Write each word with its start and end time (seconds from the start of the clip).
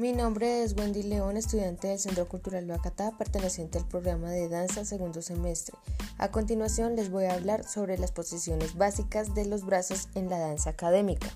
Mi 0.00 0.14
nombre 0.14 0.62
es 0.62 0.74
Wendy 0.78 1.02
León, 1.02 1.36
estudiante 1.36 1.88
del 1.88 1.98
Centro 1.98 2.26
Cultural 2.26 2.64
Bacatá, 2.64 3.12
perteneciente 3.18 3.76
al 3.76 3.86
programa 3.86 4.30
de 4.30 4.48
danza 4.48 4.86
segundo 4.86 5.20
semestre. 5.20 5.76
A 6.16 6.30
continuación 6.30 6.96
les 6.96 7.10
voy 7.10 7.24
a 7.24 7.34
hablar 7.34 7.68
sobre 7.68 7.98
las 7.98 8.10
posiciones 8.10 8.78
básicas 8.78 9.34
de 9.34 9.44
los 9.44 9.66
brazos 9.66 10.08
en 10.14 10.30
la 10.30 10.38
danza 10.38 10.70
académica. 10.70 11.28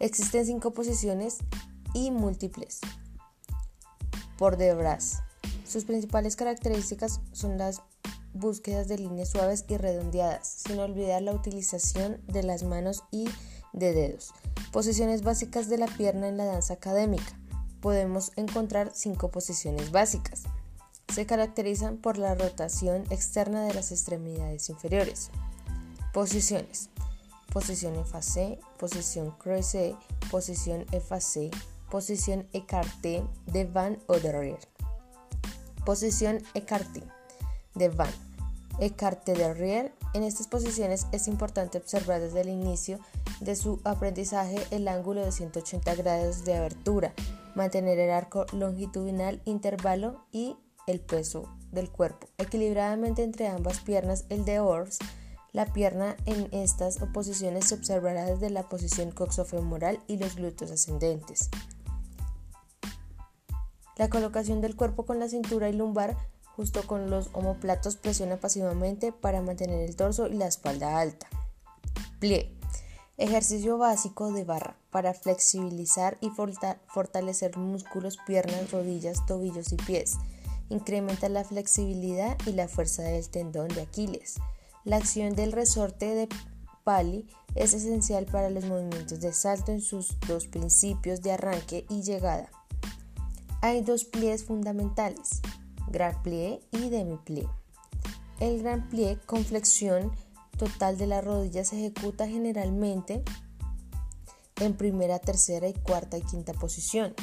Existen 0.00 0.46
cinco 0.46 0.72
posiciones 0.72 1.38
y 1.94 2.10
múltiples 2.10 2.80
por 4.36 4.56
debras. 4.56 5.22
Sus 5.64 5.84
principales 5.84 6.34
características 6.34 7.20
son 7.30 7.56
las 7.56 7.82
búsquedas 8.32 8.88
de 8.88 8.98
líneas 8.98 9.28
suaves 9.28 9.64
y 9.68 9.76
redondeadas, 9.76 10.48
sin 10.66 10.80
olvidar 10.80 11.22
la 11.22 11.34
utilización 11.34 12.20
de 12.26 12.42
las 12.42 12.64
manos 12.64 13.04
y 13.12 13.28
de 13.72 13.92
dedos. 13.92 14.32
Posiciones 14.72 15.22
básicas 15.22 15.68
de 15.68 15.78
la 15.78 15.86
pierna 15.86 16.26
en 16.26 16.36
la 16.36 16.46
danza 16.46 16.74
académica 16.74 17.39
podemos 17.80 18.32
encontrar 18.36 18.90
cinco 18.94 19.30
posiciones 19.30 19.90
básicas. 19.90 20.42
Se 21.12 21.26
caracterizan 21.26 21.96
por 21.96 22.18
la 22.18 22.34
rotación 22.34 23.04
externa 23.10 23.64
de 23.64 23.74
las 23.74 23.90
extremidades 23.90 24.68
inferiores. 24.70 25.30
Posiciones. 26.12 26.90
Posición 27.52 27.96
effacée, 27.96 28.60
posición 28.78 29.32
creusée, 29.32 29.96
posición 30.30 30.86
effacée, 30.92 31.50
posición 31.90 32.46
écarté, 32.52 33.24
devant 33.46 33.98
o 34.06 34.20
derrière. 34.20 34.60
Posición 35.84 36.38
écarté, 36.54 37.02
devant, 37.74 38.12
écarté 38.78 39.34
derrière. 39.34 39.92
En 40.14 40.22
estas 40.22 40.46
posiciones 40.46 41.08
es 41.10 41.26
importante 41.26 41.78
observar 41.78 42.20
desde 42.20 42.42
el 42.42 42.50
inicio 42.50 43.00
de 43.40 43.56
su 43.56 43.80
aprendizaje 43.82 44.64
el 44.70 44.86
ángulo 44.86 45.24
de 45.24 45.32
180 45.32 45.94
grados 45.96 46.44
de 46.44 46.56
abertura 46.56 47.12
mantener 47.60 47.98
el 47.98 48.10
arco 48.10 48.46
longitudinal, 48.54 49.42
intervalo 49.44 50.24
y 50.32 50.56
el 50.86 50.98
peso 50.98 51.54
del 51.70 51.90
cuerpo. 51.90 52.26
Equilibradamente 52.38 53.22
entre 53.22 53.48
ambas 53.48 53.80
piernas, 53.80 54.24
el 54.30 54.46
de 54.46 54.60
Ors, 54.60 54.98
la 55.52 55.66
pierna 55.66 56.16
en 56.24 56.48
estas 56.52 57.02
oposiciones 57.02 57.66
se 57.66 57.74
observará 57.74 58.24
desde 58.24 58.48
la 58.48 58.62
posición 58.70 59.10
coxofemoral 59.10 60.00
y 60.06 60.16
los 60.16 60.36
glúteos 60.36 60.70
ascendentes. 60.70 61.50
La 63.98 64.08
colocación 64.08 64.62
del 64.62 64.74
cuerpo 64.74 65.04
con 65.04 65.18
la 65.18 65.28
cintura 65.28 65.68
y 65.68 65.74
lumbar 65.74 66.16
justo 66.56 66.86
con 66.86 67.10
los 67.10 67.28
omoplatos 67.34 67.96
presiona 67.96 68.38
pasivamente 68.38 69.12
para 69.12 69.42
mantener 69.42 69.86
el 69.86 69.96
torso 69.96 70.28
y 70.28 70.32
la 70.32 70.46
espalda 70.46 70.98
alta. 70.98 71.26
Plie. 72.20 72.59
Ejercicio 73.20 73.76
básico 73.76 74.32
de 74.32 74.44
barra 74.44 74.78
para 74.90 75.12
flexibilizar 75.12 76.16
y 76.22 76.30
fortalecer 76.30 77.58
músculos, 77.58 78.16
piernas, 78.26 78.70
rodillas, 78.70 79.26
tobillos 79.26 79.72
y 79.72 79.76
pies. 79.76 80.14
Incrementa 80.70 81.28
la 81.28 81.44
flexibilidad 81.44 82.38
y 82.46 82.52
la 82.52 82.66
fuerza 82.66 83.02
del 83.02 83.28
tendón 83.28 83.68
de 83.68 83.82
Aquiles. 83.82 84.36
La 84.84 84.96
acción 84.96 85.34
del 85.34 85.52
resorte 85.52 86.14
de 86.14 86.30
Pali 86.82 87.26
es 87.56 87.74
esencial 87.74 88.24
para 88.24 88.48
los 88.48 88.64
movimientos 88.64 89.20
de 89.20 89.34
salto 89.34 89.70
en 89.70 89.82
sus 89.82 90.18
dos 90.26 90.46
principios 90.46 91.20
de 91.20 91.32
arranque 91.32 91.84
y 91.90 92.00
llegada. 92.00 92.48
Hay 93.60 93.82
dos 93.82 94.06
pliés 94.06 94.44
fundamentales, 94.44 95.42
grand 95.90 96.22
plié 96.22 96.62
y 96.72 96.88
demi 96.88 97.18
plié. 97.18 97.46
El 98.38 98.62
grand 98.62 98.88
plié 98.88 99.18
con 99.26 99.44
flexión 99.44 100.10
total 100.60 100.98
de 100.98 101.06
la 101.06 101.22
rodilla 101.22 101.64
se 101.64 101.78
ejecuta 101.78 102.28
generalmente 102.28 103.24
en 104.60 104.76
primera, 104.76 105.18
tercera 105.18 105.66
y 105.66 105.72
cuarta 105.72 106.18
y 106.18 106.22
quinta 106.22 106.52
posición. 106.52 107.14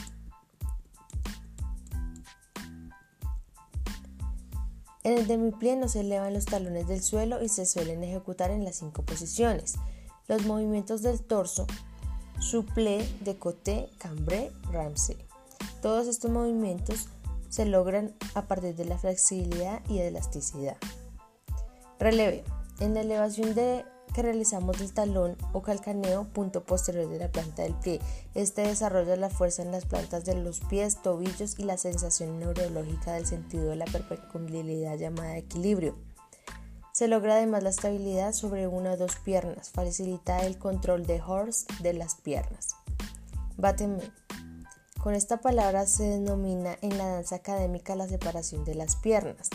En 5.04 5.20
el 5.20 5.28
demiplé 5.28 5.76
no 5.76 5.88
se 5.88 6.00
elevan 6.00 6.34
los 6.34 6.46
talones 6.46 6.88
del 6.88 7.04
suelo 7.04 7.44
y 7.44 7.48
se 7.48 7.68
suelen 7.68 8.04
ejecutar 8.04 8.50
en 8.50 8.66
las 8.66 8.78
cinco 8.78 9.04
posiciones. 9.04 9.76
Los 10.28 10.48
movimientos 10.48 11.04
del 11.04 11.22
torso, 11.22 11.68
souplé, 12.40 13.08
décoté, 13.22 13.92
cambré, 14.00 14.52
ramsey. 14.72 15.16
Todos 15.84 16.08
estos 16.08 16.32
movimientos 16.32 17.08
se 17.50 17.66
logran 17.66 18.16
a 18.34 18.48
partir 18.48 18.76
de 18.76 18.86
la 18.86 18.98
flexibilidad 18.98 19.82
y 19.88 20.00
elasticidad. 20.00 20.78
Releve. 22.00 22.57
En 22.80 22.94
la 22.94 23.02
elevación 23.02 23.56
de, 23.56 23.86
que 24.14 24.22
realizamos 24.22 24.78
del 24.78 24.94
talón 24.94 25.36
o 25.52 25.64
calcaneo, 25.64 26.26
punto 26.26 26.64
posterior 26.64 27.10
de 27.10 27.18
la 27.18 27.32
planta 27.32 27.64
del 27.64 27.74
pie, 27.74 28.00
este 28.36 28.62
desarrolla 28.62 29.16
la 29.16 29.32
fuerza 29.32 29.64
en 29.64 29.72
las 29.72 29.86
plantas 29.86 30.26
de 30.26 30.36
los 30.36 30.60
pies, 30.60 31.02
tobillos 31.02 31.58
y 31.58 31.64
la 31.64 31.78
sensación 31.78 32.40
neurológica 32.40 33.14
del 33.14 33.26
sentido 33.26 33.70
de 33.70 33.78
la 33.78 33.86
perpendicular 33.86 34.98
llamada 34.98 35.38
equilibrio. 35.38 35.96
Se 36.92 37.08
logra 37.08 37.36
además 37.36 37.64
la 37.64 37.70
estabilidad 37.70 38.34
sobre 38.34 38.68
una 38.68 38.94
o 38.94 38.98
dos 38.98 39.16
piernas, 39.18 39.70
facilita 39.72 40.46
el 40.46 40.60
control 40.60 41.06
de 41.06 41.22
horse 41.22 41.66
de 41.82 41.94
las 41.94 42.16
piernas. 42.16 42.70
Bateme. 43.58 44.12
Con 45.02 45.14
esta 45.14 45.38
palabra 45.38 45.86
se 45.88 46.04
denomina 46.04 46.78
en 46.82 46.98
la 46.98 47.08
danza 47.08 47.36
académica 47.36 47.96
la 47.96 48.08
separación 48.08 48.66
de 48.66 48.76
las 48.76 48.96
piernas. 48.96 49.50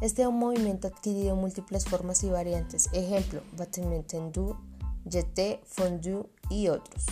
Este 0.00 0.26
movimiento 0.26 0.88
ha 0.88 0.90
adquirido 0.90 1.36
múltiples 1.36 1.84
formas 1.84 2.24
y 2.24 2.30
variantes, 2.30 2.88
ejemplo, 2.94 3.42
tendu, 4.06 4.56
jeté, 5.06 5.60
fondu 5.66 6.30
y 6.48 6.68
otros. 6.68 7.04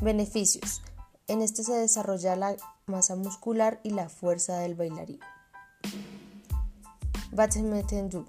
Beneficios. 0.00 0.80
En 1.26 1.42
este 1.42 1.62
se 1.64 1.74
desarrolla 1.74 2.34
la 2.34 2.56
masa 2.86 3.14
muscular 3.14 3.78
y 3.82 3.90
la 3.90 4.08
fuerza 4.08 4.58
del 4.58 4.74
bailarín. 4.74 5.20
Tendu. 7.88 8.24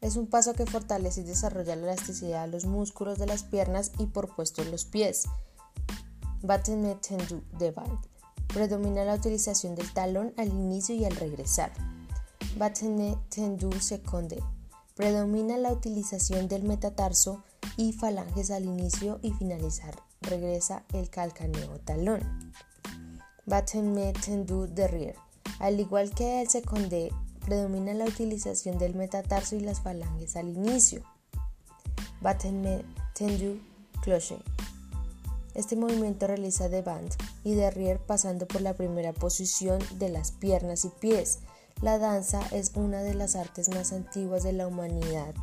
Es 0.00 0.16
un 0.16 0.26
paso 0.26 0.52
que 0.54 0.66
fortalece 0.66 1.20
y 1.20 1.24
desarrolla 1.24 1.76
la 1.76 1.92
elasticidad 1.92 2.46
de 2.46 2.52
los 2.52 2.66
músculos 2.66 3.18
de 3.18 3.26
las 3.26 3.44
piernas 3.44 3.92
y 3.98 4.06
por 4.06 4.34
puesto 4.34 4.64
los 4.64 4.84
pies. 4.84 5.28
Battement 6.44 7.00
tendu 7.00 7.42
devant. 7.58 8.06
Predomina 8.48 9.02
la 9.02 9.14
utilización 9.14 9.74
del 9.74 9.90
talón 9.94 10.34
al 10.36 10.48
inicio 10.48 10.94
y 10.94 11.06
al 11.06 11.16
regresar. 11.16 11.72
Battement 12.58 13.16
tendu 13.30 13.72
seconde. 13.80 14.42
Predomina 14.94 15.56
la 15.56 15.72
utilización 15.72 16.46
del 16.46 16.64
metatarso 16.64 17.42
y 17.78 17.94
falanges 17.94 18.50
al 18.50 18.66
inicio 18.66 19.20
y 19.22 19.32
finalizar. 19.32 19.94
Regresa 20.20 20.84
el 20.92 21.08
calcaneo 21.08 21.80
talón. 21.80 22.20
Battement 23.46 24.14
tendu 24.20 24.66
derrière. 24.66 25.16
Al 25.60 25.80
igual 25.80 26.10
que 26.10 26.42
el 26.42 26.50
seconde, 26.50 27.10
predomina 27.46 27.94
la 27.94 28.04
utilización 28.04 28.76
del 28.76 28.94
metatarso 28.94 29.56
y 29.56 29.60
las 29.60 29.80
falanges 29.80 30.36
al 30.36 30.50
inicio. 30.50 31.02
Battement 32.20 32.84
tendu 33.14 33.62
cloche. 34.02 34.36
Este 35.54 35.76
movimiento 35.76 36.26
realiza 36.26 36.68
de 36.68 36.82
band 36.82 37.12
y 37.44 37.54
de 37.54 37.70
rier 37.70 38.00
pasando 38.00 38.46
por 38.46 38.60
la 38.60 38.74
primera 38.74 39.12
posición 39.12 39.78
de 39.98 40.08
las 40.08 40.32
piernas 40.32 40.84
y 40.84 40.88
pies. 40.88 41.38
La 41.80 41.98
danza 41.98 42.40
es 42.50 42.72
una 42.74 43.02
de 43.02 43.14
las 43.14 43.36
artes 43.36 43.68
más 43.68 43.92
antiguas 43.92 44.42
de 44.42 44.52
la 44.52 44.66
humanidad, 44.66 45.34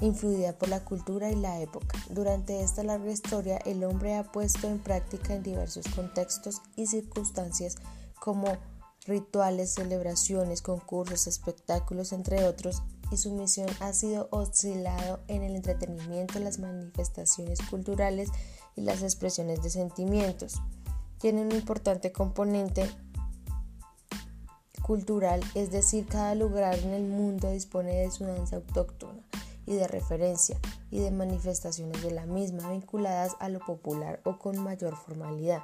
influida 0.00 0.52
por 0.52 0.68
la 0.68 0.84
cultura 0.84 1.30
y 1.30 1.36
la 1.36 1.60
época. 1.60 1.98
Durante 2.10 2.60
esta 2.60 2.82
larga 2.82 3.10
historia, 3.10 3.58
el 3.64 3.84
hombre 3.84 4.16
ha 4.16 4.24
puesto 4.24 4.66
en 4.66 4.78
práctica 4.78 5.34
en 5.34 5.42
diversos 5.42 5.86
contextos 5.94 6.60
y 6.76 6.86
circunstancias 6.86 7.76
como 8.20 8.58
rituales, 9.06 9.74
celebraciones, 9.74 10.62
concursos, 10.62 11.26
espectáculos, 11.26 12.12
entre 12.12 12.44
otros, 12.44 12.82
y 13.10 13.16
su 13.16 13.32
misión 13.32 13.68
ha 13.80 13.92
sido 13.92 14.28
oscilado 14.30 15.20
en 15.28 15.42
el 15.42 15.56
entretenimiento, 15.56 16.38
las 16.38 16.58
manifestaciones 16.58 17.60
culturales 17.70 18.30
y 18.76 18.82
las 18.82 19.02
expresiones 19.02 19.62
de 19.62 19.70
sentimientos. 19.70 20.54
Tiene 21.18 21.42
un 21.42 21.52
importante 21.52 22.12
componente 22.12 22.90
cultural, 24.82 25.40
es 25.54 25.70
decir, 25.70 26.06
cada 26.06 26.34
lugar 26.34 26.78
en 26.78 26.90
el 26.90 27.04
mundo 27.04 27.50
dispone 27.50 27.94
de 27.94 28.10
su 28.10 28.24
danza 28.24 28.56
autóctona 28.56 29.22
y 29.66 29.74
de 29.74 29.88
referencia 29.88 30.58
y 30.90 31.00
de 31.00 31.10
manifestaciones 31.10 32.02
de 32.02 32.10
la 32.10 32.26
misma 32.26 32.70
vinculadas 32.70 33.36
a 33.40 33.48
lo 33.48 33.60
popular 33.60 34.20
o 34.24 34.38
con 34.38 34.58
mayor 34.58 34.96
formalidad, 34.96 35.62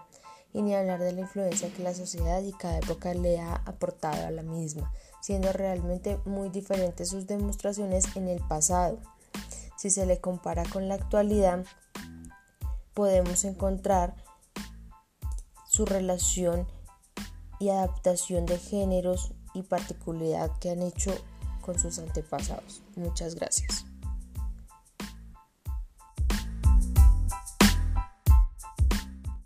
y 0.53 0.63
ni 0.63 0.75
hablar 0.75 1.01
de 1.01 1.13
la 1.13 1.21
influencia 1.21 1.73
que 1.73 1.83
la 1.83 1.95
sociedad 1.95 2.43
y 2.43 2.53
cada 2.53 2.79
época 2.79 3.15
le 3.15 3.41
ha 3.41 3.55
aportado 3.55 4.27
a 4.27 4.31
la 4.31 4.43
misma 4.43 4.93
siendo 5.21 5.53
realmente 5.53 6.19
muy 6.25 6.49
diferentes 6.49 7.11
sus 7.11 7.27
demostraciones 7.27 8.05
en 8.17 8.29
el 8.29 8.41
pasado. 8.41 8.99
Si 9.77 9.91
se 9.91 10.07
le 10.07 10.21
compara 10.21 10.65
con 10.65 10.89
la 10.89 10.95
actualidad, 10.95 11.65
podemos 12.95 13.45
encontrar 13.45 14.15
su 15.67 15.87
relación 15.87 16.67
y 17.59 17.69
adaptación 17.69 18.47
de 18.47 18.59
géneros 18.59 19.33
y 19.55 19.63
particularidad 19.63 20.51
que 20.59 20.71
han 20.71 20.83
hecho 20.83 21.13
con 21.61 21.79
sus 21.79 21.99
antepasados. 21.99 22.83
Muchas 22.97 23.35
gracias. 23.35 23.90